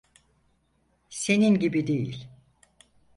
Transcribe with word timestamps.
Senin 1.09 1.59
gibi 1.59 1.87
değil. 1.87 2.27